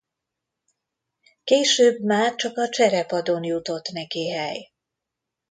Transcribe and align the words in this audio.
Később 1.43 1.99
már 1.99 2.35
csak 2.35 2.57
a 2.57 2.69
cserepadon 2.69 3.43
jutott 3.43 3.87
neki 3.89 4.29
hely. 4.29 4.71